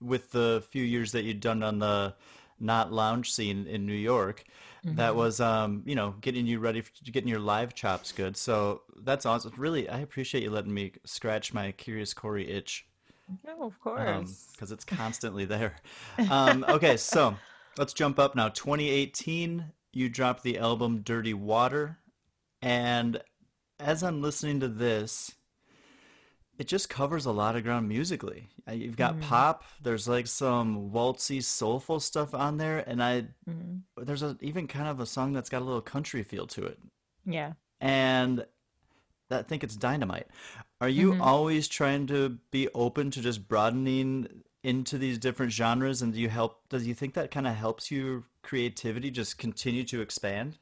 [0.00, 2.14] with the few years that you'd done on the
[2.60, 4.44] not lounge scene in New York.
[4.84, 5.16] That Mhm.
[5.16, 8.36] was, um, you know, getting you ready, for, getting your live chops good.
[8.36, 9.52] So that's awesome.
[9.56, 12.86] Really, I appreciate you letting me scratch my Curious Corey itch
[13.46, 14.48] No, of course.
[14.52, 15.76] because it's constantly there.
[16.30, 17.36] Um, okay, so
[17.78, 18.48] let's jump up now.
[18.48, 21.98] 2018, you dropped the album Dirty Water.
[22.60, 23.20] And
[23.82, 25.32] as I'm listening to this,
[26.58, 28.48] it just covers a lot of ground musically.
[28.70, 29.22] You've got Mhm.
[29.22, 33.82] pop, there's like some waltzy, soulful stuff on there, and I Mhm.
[33.96, 36.78] there's a, even kind of a song that's got a little country feel to it.
[37.24, 37.54] Yeah.
[37.80, 38.46] And
[39.30, 40.28] I think it's dynamite.
[40.80, 41.20] Are you Mhm.
[41.20, 46.02] always trying to be open to just broadening into these different genres?
[46.02, 46.68] And do you help?
[46.68, 50.58] Does you think that kind of helps your creativity just continue to expand?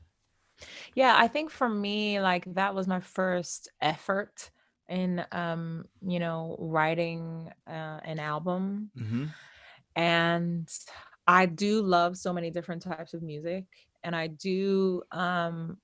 [0.95, 4.51] Yeah, I think for me, like that was my first effort
[4.89, 8.91] in, um, you know, writing uh, an album.
[8.99, 9.27] Mm-hmm.
[9.97, 10.69] And
[11.27, 13.65] I do love so many different types of music,
[14.03, 15.79] and I do um,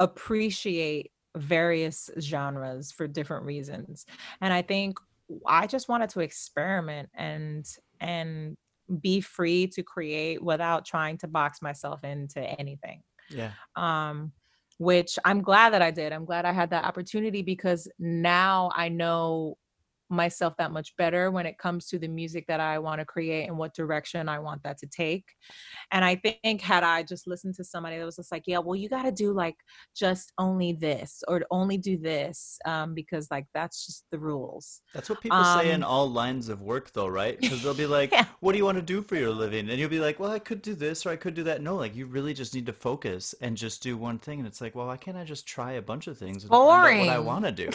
[0.00, 4.06] appreciate various genres for different reasons.
[4.40, 4.98] And I think
[5.46, 7.66] I just wanted to experiment and
[8.00, 8.56] and
[9.00, 13.02] be free to create without trying to box myself into anything
[13.34, 13.52] Yeah.
[13.76, 14.32] um,
[14.78, 16.12] which I'm glad that I did.
[16.12, 19.56] I'm glad I had that opportunity because now I know
[20.12, 23.48] myself that much better when it comes to the music that I want to create
[23.48, 25.24] and what direction I want that to take.
[25.90, 28.76] And I think had I just listened to somebody that was just like, yeah, well,
[28.76, 29.56] you got to do like
[29.96, 34.82] just only this or only do this um, because like that's just the rules.
[34.92, 37.38] That's what people say in Um, all lines of work, though, right?
[37.38, 38.26] Because they'll be like, Yeah.
[38.40, 40.38] "What do you want to do for your living?" And you'll be like, "Well, I
[40.38, 42.74] could do this or I could do that." No, like you really just need to
[42.74, 44.38] focus and just do one thing.
[44.38, 46.94] And it's like, well, why can't I just try a bunch of things and out
[46.94, 47.70] what I want to do?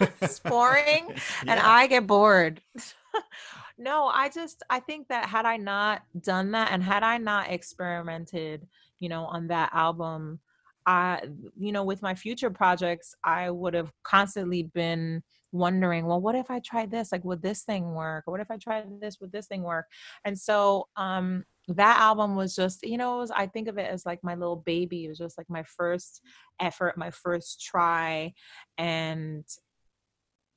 [0.22, 1.14] It's boring
[1.48, 1.64] and Yeah.
[1.80, 2.60] I get bored.
[3.78, 7.50] no, I just I think that had I not done that and had I not
[7.50, 10.40] experimented, you know, on that album,
[10.84, 11.22] I
[11.58, 16.50] you know, with my future projects, I would have constantly been wondering, well, what if
[16.50, 17.12] I tried this?
[17.12, 18.24] Like would this thing work?
[18.26, 19.18] Or what if I tried this?
[19.22, 19.86] Would this thing work?
[20.26, 24.04] And so um that album was just, you know, was, I think of it as
[24.04, 25.06] like my little baby.
[25.06, 26.20] It was just like my first
[26.60, 28.34] effort, my first try.
[28.76, 29.46] And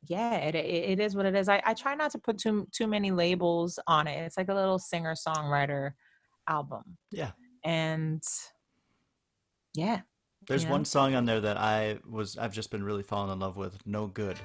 [0.07, 2.67] yeah it, it, it is what it is I, I try not to put too
[2.71, 5.91] too many labels on it it's like a little singer songwriter
[6.49, 7.31] album Yeah.
[7.63, 8.21] and
[9.73, 10.01] yeah
[10.47, 10.75] There's you know?
[10.75, 13.77] one song on there that I was I've just been really falling in love with.
[13.85, 14.37] No good.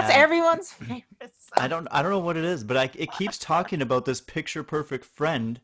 [0.00, 1.52] That's everyone's favorite song.
[1.56, 4.20] I don't I don't know what it is, but I, it keeps talking about this
[4.20, 5.60] picture perfect friend,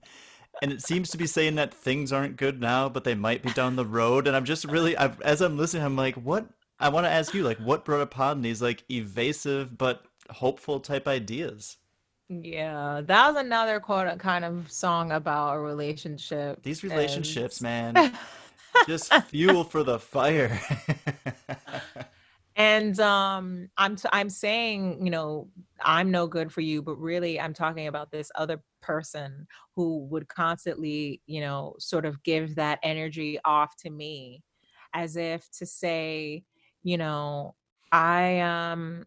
[0.61, 3.53] and it seems to be saying that things aren't good now, but they might be
[3.53, 4.27] down the road.
[4.27, 6.47] And I'm just really, I've, as I'm listening, I'm like, what?
[6.79, 11.07] I want to ask you, like, what brought upon these like evasive but hopeful type
[11.07, 11.77] ideas?
[12.29, 16.63] Yeah, that was another quote uh, kind of song about a relationship.
[16.63, 18.13] These and- relationships, man,
[18.87, 20.61] just fuel for the fire.
[22.57, 25.49] and um i'm t- i'm saying you know
[25.83, 30.29] i'm no good for you but really i'm talking about this other person who would
[30.29, 34.43] constantly you know sort of give that energy off to me
[34.93, 36.43] as if to say
[36.83, 37.55] you know
[37.91, 39.07] i um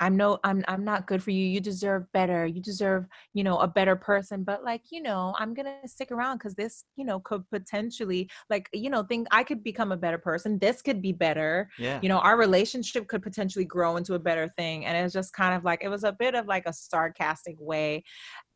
[0.00, 3.58] i'm no i'm i'm not good for you you deserve better you deserve you know
[3.58, 7.20] a better person but like you know i'm gonna stick around because this you know
[7.20, 11.12] could potentially like you know think i could become a better person this could be
[11.12, 11.98] better yeah.
[12.02, 15.54] you know our relationship could potentially grow into a better thing and it's just kind
[15.54, 18.02] of like it was a bit of like a sarcastic way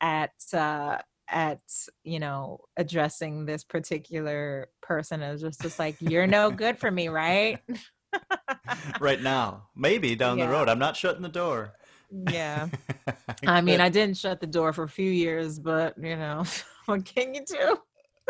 [0.00, 0.98] at uh
[1.30, 1.60] at
[2.04, 6.90] you know addressing this particular person it was just just like you're no good for
[6.90, 7.58] me right
[9.00, 10.68] right now, maybe down the road.
[10.68, 11.74] I'm not shutting the door.
[12.10, 12.68] yeah
[13.46, 16.42] i mean i didn't shut the door for a few years but you know
[16.86, 17.76] what can you do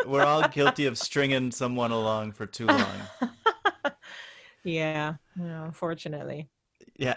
[0.05, 2.91] we're all guilty of stringing someone along for too long.
[4.65, 6.49] yeah you know, unfortunately
[6.97, 7.15] Yeah.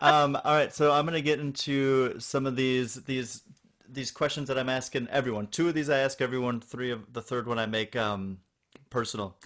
[0.00, 3.42] um, all right, so I'm gonna get into some of these these
[3.86, 5.48] these questions that I'm asking everyone.
[5.48, 6.60] Two of these I ask everyone.
[6.60, 8.38] Three of the third one I make um,
[8.90, 9.36] personal.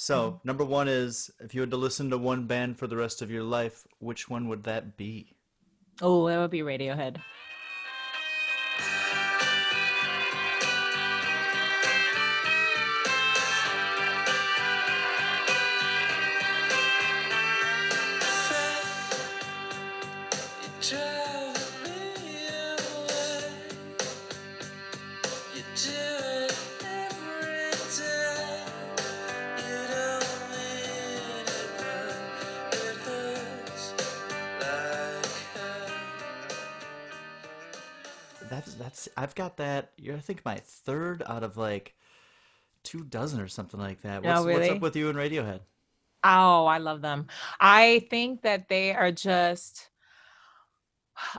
[0.00, 0.48] So mm-hmm.
[0.48, 3.32] number one is if you had to listen to one band for the rest of
[3.32, 5.34] your life, which one would that be?
[6.00, 7.16] oh that would be radiohead
[39.18, 39.92] I've got that.
[39.96, 41.94] You're I think my third out of like
[42.84, 44.22] two dozen or something like that.
[44.24, 44.70] Oh, What's, what's really?
[44.70, 45.60] up with you and Radiohead?
[46.24, 47.26] Oh, I love them.
[47.60, 49.90] I think that they are just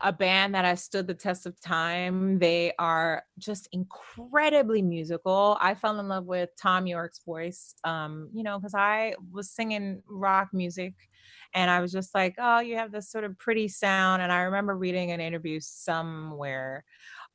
[0.02, 2.38] a band that has stood the test of time.
[2.40, 5.58] They are just incredibly musical.
[5.62, 10.04] I fell in love with Thom Yorke's voice, um, you know, because I was singing
[10.06, 10.96] rock music
[11.54, 14.22] and I was just like, oh, you have this sort of pretty sound.
[14.22, 16.84] And I remember reading an interview somewhere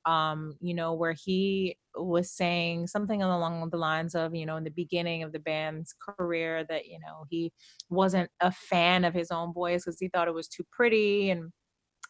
[0.07, 4.65] um, you know, where he was saying something along the lines of, you know, in
[4.65, 7.53] the beginning of the band's career that, you know, he
[7.91, 11.53] wasn't a fan of his own voice because he thought it was too pretty and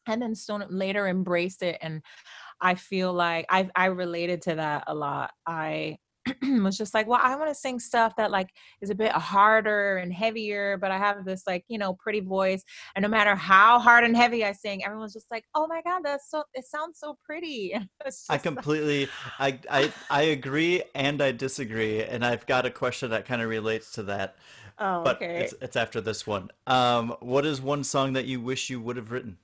[0.06, 2.02] and then Stone later embraced it and
[2.60, 5.32] I feel like I I related to that a lot.
[5.46, 5.98] I
[6.62, 8.48] was just like, well, I want to sing stuff that like
[8.80, 12.62] is a bit harder and heavier, but I have this like, you know, pretty voice.
[12.94, 16.00] And no matter how hard and heavy I sing, everyone's just like, oh my God,
[16.04, 17.74] that's so it sounds so pretty.
[17.74, 19.08] I just like- completely
[19.38, 23.48] I, I I agree and I disagree and I've got a question that kind of
[23.48, 24.36] relates to that.
[24.78, 25.44] oh, But okay.
[25.44, 26.50] it's it's after this one.
[26.66, 29.38] Um what is one song that you wish you would have written?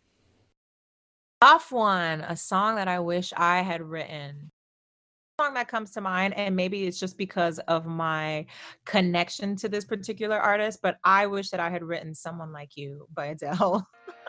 [1.42, 4.50] Off one, a song that I wish I had written.
[5.40, 8.44] Song that comes to mind, and maybe it's just because of my
[8.84, 13.08] connection to this particular artist, but I wish that I had written Someone Like You
[13.14, 13.88] by Adele.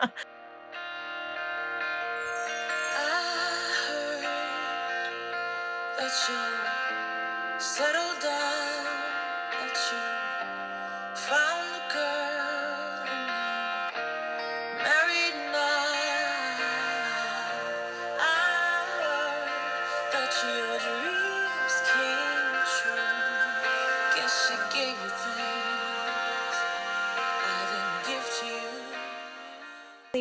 [5.98, 8.01] That you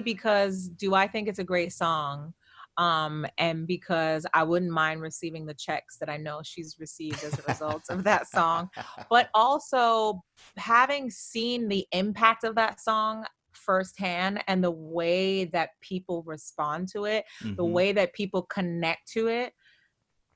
[0.01, 2.33] Only because do I think it's a great song?
[2.77, 7.37] Um, and because I wouldn't mind receiving the checks that I know she's received as
[7.37, 8.69] a result of that song.
[9.09, 10.23] but also
[10.57, 17.03] having seen the impact of that song firsthand and the way that people respond to
[17.05, 17.25] it
[17.57, 17.71] the Mhm.
[17.71, 19.53] way that people connect to it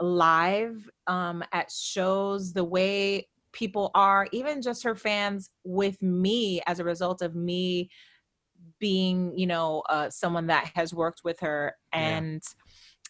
[0.02, 6.80] live um, at shows the way people are even just her fans with me as
[6.80, 7.90] a result of me
[8.80, 12.24] being you know uh, someone that has worked with her Yeah.
[12.24, 12.44] and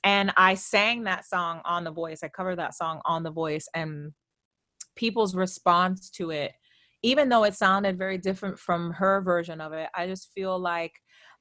[0.04, 2.20] and I sang that song on The Voice.
[2.24, 4.14] I covered that song on The Voice, and
[4.96, 6.52] people's response to it,
[7.04, 10.94] even though it sounded very different from her version of it, I just feel like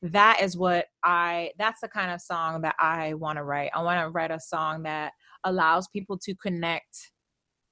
[0.03, 3.71] that is what I that's the kind of song that I want to write.
[3.75, 5.13] I want to write a song that
[5.45, 7.13] allows people to connect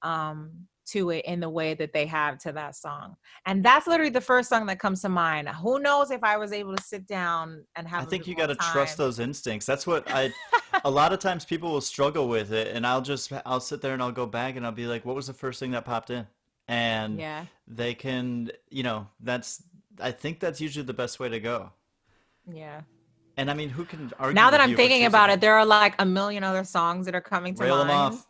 [0.03, 3.15] um to it in the way that they have to that song.
[3.45, 5.47] And that's literally the first song that comes to mind.
[5.49, 8.47] Who knows if I was able to sit down and have I think you got
[8.47, 9.65] to trust those instincts.
[9.65, 10.31] That's what I.
[10.83, 13.93] a lot of times people will struggle with it, and I'll just I'll sit there
[13.93, 16.09] and I'll go back and I'll be like, "What was the first thing that popped
[16.09, 16.27] in?"
[16.67, 17.45] And Yeah.
[17.67, 19.63] they can, you know, that's.
[20.01, 21.71] I think that's usually the best way to go.
[22.51, 22.81] Yeah.
[23.37, 24.35] And I mean, who can argue?
[24.35, 27.21] Now that I'm thinking about it, there are like a million other songs that are
[27.21, 27.91] coming to Rail mind.
[27.91, 28.27] off.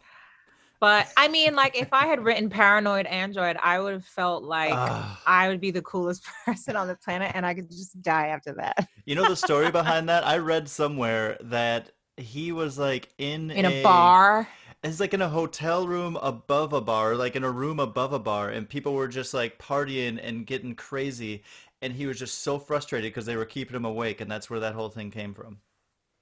[0.83, 4.73] But I mean, like if I had written Paranoid Android, I would have felt like
[4.73, 5.21] Ah.
[5.25, 8.51] I would be the coolest person on the planet and I could just die after
[8.55, 8.89] that.
[9.05, 10.27] You know the story behind that?
[10.27, 14.49] I read somewhere that he was like in In a bar.
[14.83, 18.19] It's like in a hotel room above a bar, like in a room above a
[18.19, 21.43] bar, and people were just like partying and getting crazy,
[21.81, 24.59] and he was just so frustrated because they were keeping him awake, and that's where
[24.59, 25.59] that whole thing came from.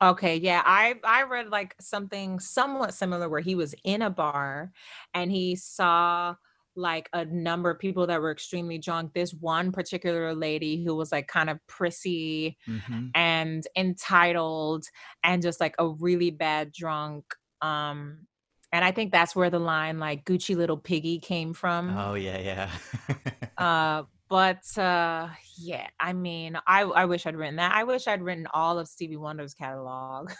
[0.02, 4.72] Okay, yeah, I I read like something somewhat similar where he was in a bar
[5.14, 6.36] and he saw
[6.76, 9.14] like a number of people that were extremely drunk.
[9.14, 14.86] This one particular lady who was like kind of prissy hmm and entitled
[15.24, 17.26] and just like a really bad drunk.
[17.62, 18.28] Um
[18.72, 21.98] and I think that's where the line like Gucci little piggy came from.
[21.98, 22.72] Oh yeah, yeah.
[23.58, 25.28] Uh, but uh,
[25.58, 27.76] yeah, I mean, I I wish I'd written that.
[27.76, 30.32] I wish I'd written all of Stevie Wonder's catalog,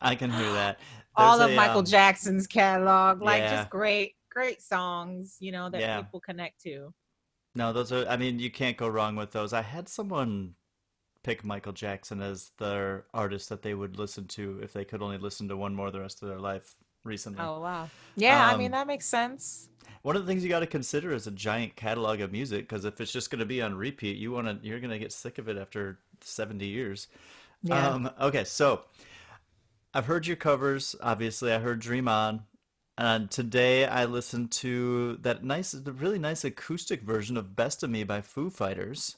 [0.00, 0.78] I can hear that.
[1.16, 3.56] all of a, Michael um, Jackson's catalog, like yeah.
[3.56, 6.02] just great, great songs, you know, that Yeah.
[6.02, 6.92] people connect to.
[7.54, 8.06] No, those are.
[8.06, 9.52] I mean, you can't go wrong with those.
[9.54, 10.54] I had someone
[11.24, 15.18] pick Michael Jackson as their artist that they would listen to if they could only
[15.18, 17.38] listen to one more the rest of their life recently.
[17.38, 19.68] Oh wow, yeah, I Um, mean that makes sense.
[20.02, 22.84] One of the things you got to consider is a giant catalog of music because
[22.84, 25.12] if it's just going to be on repeat, you want to you're going to get
[25.12, 27.08] sick of it after 70 years.
[27.62, 27.88] Yeah.
[27.88, 28.82] Um, okay, so
[29.94, 30.94] I've heard your covers.
[31.00, 32.44] Obviously, I heard Dream On.
[32.98, 37.90] And today I listened to that nice, the really nice acoustic version of Best of
[37.90, 39.16] Me by Foo Fighters.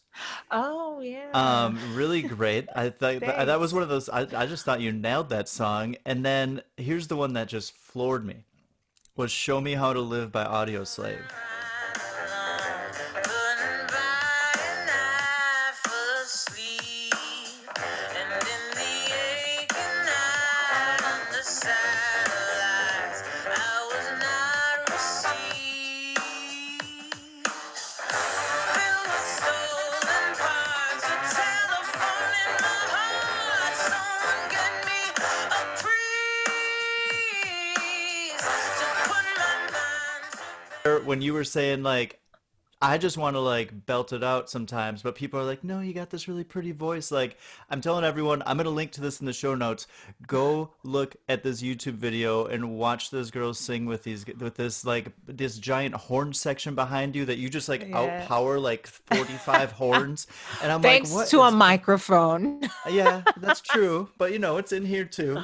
[0.51, 1.31] oh yeah.
[1.33, 2.69] Um, really great.
[2.77, 4.11] I thought that, was one of those.
[4.11, 5.97] I, I just thought you nailed that song.
[6.05, 8.45] And then here's the one that just floored me.
[9.17, 10.85] Was "Show Me How to Live" by Audio
[41.21, 42.19] When you were saying like,
[42.83, 45.93] I just want to like belt it out sometimes, but people are like, no, you
[45.93, 47.11] got this really pretty voice.
[47.11, 47.37] Like,
[47.69, 49.87] I'm telling everyone, I'm gonna link to this in the show notes.
[50.27, 54.85] Go look at this YouTube video and watch those girls sing with these with this
[54.87, 58.27] like this giant horn section behind you that you just like Yeah.
[58.27, 60.27] outpower like 45 horns.
[60.63, 62.63] And I'm Thanks like, what to a microphone.
[62.89, 64.09] Yeah, that's true.
[64.17, 65.43] But you know, it's in here too.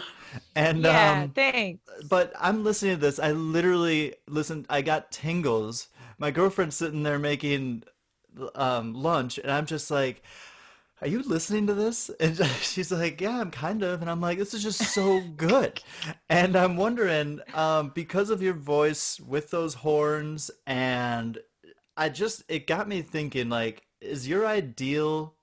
[0.55, 1.82] And yeah, um thanks.
[2.09, 3.18] but I'm listening to this.
[3.18, 4.66] I literally listened.
[4.70, 5.89] I got tingles.
[6.18, 7.84] My girlfriend's sitting there making
[8.54, 10.22] um, lunch, and I'm just like,
[11.00, 14.38] "Are you listening to this?" And she's like, "Yeah, I'm kind of." And I'm like,
[14.38, 15.82] "This is just so good."
[16.28, 21.38] And I'm wondering, um, because of your voice with those horns, and
[21.96, 25.34] I just it got me thinking, like, is your ideal?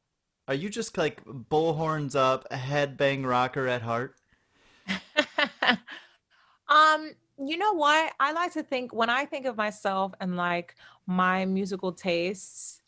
[0.48, 4.16] Are you just like bullhorns up, a headbang rocker at heart?
[6.68, 8.14] um, you know what?
[8.20, 10.76] I like to think when I think of myself and like
[11.08, 12.82] my musical tastes,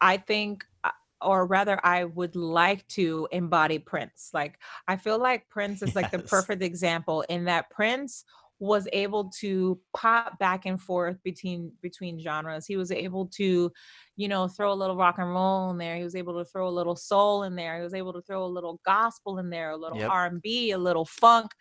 [0.00, 0.90] I think uh,
[1.20, 4.30] or rather I would like to embody Prince.
[4.34, 8.24] Like I feel like Prince is like the perfect example in that Prince
[8.60, 12.66] was able to pop back and forth between between genres.
[12.66, 13.72] He was able to,
[14.16, 15.96] you know, throw a little rock and roll in there.
[15.96, 17.76] He was able to throw a little soul in there.
[17.76, 20.10] He was able to throw a little gospel in there, a little Yep.
[20.10, 21.52] R&B, a little funk.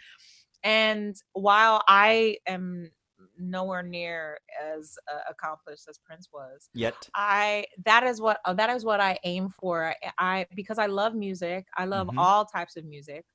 [0.63, 2.91] And while I am
[3.37, 7.09] nowhere near as uh, accomplished as Prince was, Yet.
[7.15, 9.93] I that is what uh, that is what I aim for.
[10.03, 11.65] I, I because I love music.
[11.77, 12.17] I love Mhm.
[12.17, 13.25] all types of music.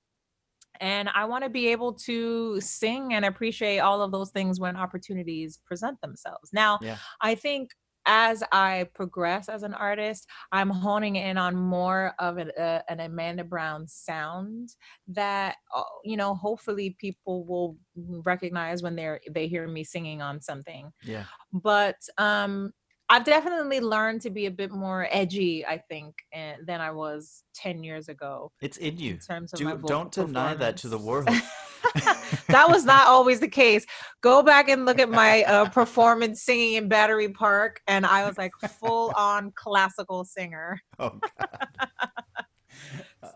[0.81, 4.76] And I want to be able to sing and appreciate all of those things when
[4.76, 6.51] opportunities present themselves.
[6.53, 6.99] Now, Yeah.
[7.20, 7.70] I think
[8.09, 13.01] as I progress as an artist, I'm honing in on more of an, uh, an
[13.01, 14.71] Amanda Brown sound
[15.09, 17.77] that uh, you know, hopefully people will
[18.25, 20.91] recognize when they're they hear me singing on something.
[21.05, 21.25] Yeah.
[21.53, 22.73] But um
[23.11, 27.43] I've definitely learned to be a bit more edgy, I think, eh, than I was
[27.55, 28.53] 10 years ago.
[28.61, 29.15] It's in you.
[29.15, 31.31] In terms of Do, my don't deny that to the world.
[32.49, 33.87] that was not always the case.
[34.20, 38.39] Go back and look at my uh, performance singing in Battery Park, and I was
[38.39, 40.81] like full on classical singer.
[40.99, 41.59] oh, God.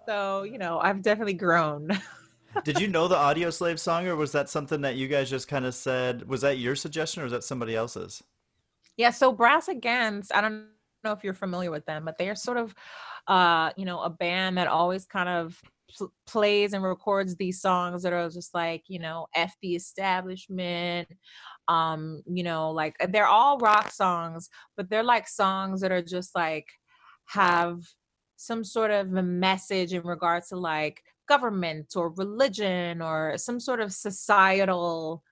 [0.07, 1.89] So, you know, I've definitely grown.
[2.65, 5.65] Did you know the Audioslave song, or was that something that you guys just kind
[5.65, 6.29] of said?
[6.29, 8.23] Was that your suggestion, or was that somebody else's?
[8.97, 10.67] Yeah, so Brass Against, I don't
[11.05, 12.75] know if you're familiar with them, but they are sort of
[13.27, 15.61] uh, you know, a band that always kind of
[15.97, 21.09] pl- plays and records these songs that are just like, you know, F the establishment.
[21.69, 26.35] Um, you know, like they're all rock songs, but they're like songs that are just
[26.35, 26.67] like
[27.27, 27.81] have
[28.37, 33.81] some sort of a message in regards to like government or religion or some sort
[33.81, 35.23] of societal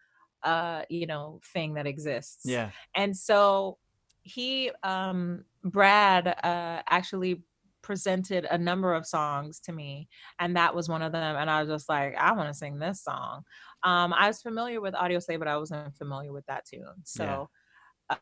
[0.45, 2.71] uh you know thing that exists Yeah.
[2.95, 3.77] and so
[4.23, 7.43] he um brad uh actually
[7.83, 10.09] presented a number of songs to me
[10.39, 12.79] and that was one of them and i was just like i want to sing
[12.79, 13.43] this song.
[13.83, 17.49] Um i was familiar with audioslave but i wasn't familiar with that tune so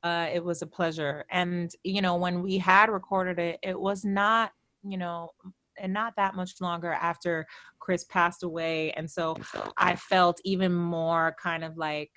[0.05, 4.05] uh it was a pleasure and you know when we had recorded it it was
[4.05, 4.53] not
[4.83, 5.31] you know
[5.81, 7.47] and not that much longer after
[7.79, 9.37] chris passed away and so
[9.77, 12.11] i felt even more kind of like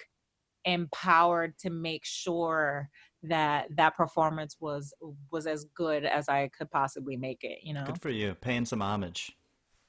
[0.65, 2.89] empowered to make sure
[3.24, 4.93] that that performance was
[5.30, 7.84] was as good as I could possibly make it, you know.
[7.86, 9.36] Good for you, paying some homage.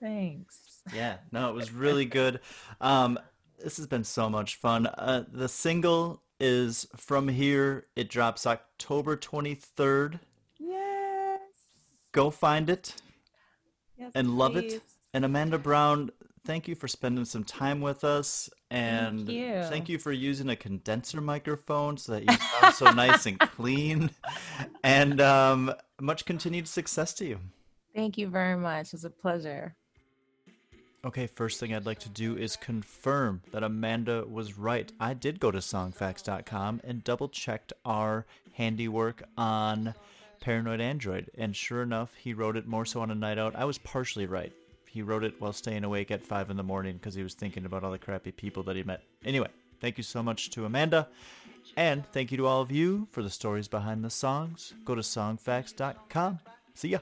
[0.01, 0.83] Thanks.
[0.95, 2.41] Yeah, no, it was really good.
[2.81, 3.19] Um,
[3.63, 4.87] this has been so much fun.
[4.87, 7.87] Uh, the single is from here.
[7.95, 10.19] It drops October 23rd.
[10.59, 11.41] Yes.
[12.11, 12.97] Go find it
[13.97, 14.75] yes and love please.
[14.75, 14.83] it.
[15.15, 16.11] And Amanda Brown,
[16.45, 18.51] thank you for spending some time with us.
[18.73, 19.63] And you.
[19.65, 24.11] thank you for using a condenser microphone so that you sound so nice and clean.
[24.85, 27.39] And um, much continued success to you.
[27.95, 28.89] Thank you very much.
[28.89, 29.77] It was a pleasure.
[31.05, 34.91] Okay, first thing I'd like to do is confirm that Amanda was right.
[34.99, 39.95] I did go to songfacts.com and double checked our handiwork on
[40.41, 43.55] Paranoid Android, and sure enough, he wrote it more so on a night out.
[43.55, 44.53] I was partially right.
[44.93, 47.65] He wrote it while staying awake at 5 in the morning because he was thinking
[47.65, 49.03] about all the crappy people that he met.
[49.25, 49.49] Anyway,
[49.81, 51.09] thank you so much to Amanda,
[51.79, 54.75] and thank you to all of you for the stories behind the songs.
[54.85, 56.41] Go to songfacts.com.
[56.75, 56.99] See ya.